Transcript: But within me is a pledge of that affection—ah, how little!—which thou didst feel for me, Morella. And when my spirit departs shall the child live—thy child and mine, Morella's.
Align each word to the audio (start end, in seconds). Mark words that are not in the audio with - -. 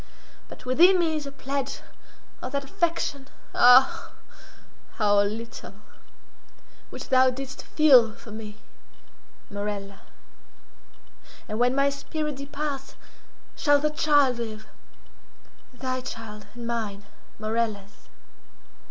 But 0.49 0.65
within 0.65 0.97
me 0.97 1.15
is 1.15 1.27
a 1.27 1.31
pledge 1.31 1.81
of 2.41 2.53
that 2.53 2.63
affection—ah, 2.63 4.11
how 4.95 5.21
little!—which 5.21 7.09
thou 7.09 7.29
didst 7.29 7.61
feel 7.61 8.13
for 8.15 8.31
me, 8.31 8.57
Morella. 9.51 10.01
And 11.47 11.59
when 11.59 11.75
my 11.75 11.91
spirit 11.91 12.37
departs 12.37 12.95
shall 13.55 13.77
the 13.77 13.91
child 13.91 14.39
live—thy 14.39 16.01
child 16.01 16.47
and 16.55 16.65
mine, 16.65 17.03
Morella's. 17.37 18.09